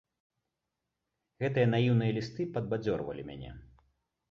Гэтыя 1.43 1.67
наіўныя 1.75 2.11
лісты 2.19 2.49
падбадзёрвалі 2.57 3.23
мяне. 3.31 3.51